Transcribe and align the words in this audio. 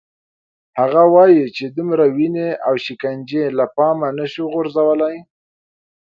هغه 0.79 1.03
وايي 1.13 1.45
چې 1.55 1.65
دومره 1.77 2.05
وینې 2.15 2.49
او 2.67 2.73
شکنجې 2.85 3.43
له 3.57 3.65
پامه 3.75 4.09
نه 4.17 4.25
شو 4.31 4.43
غورځولای. 4.53 5.15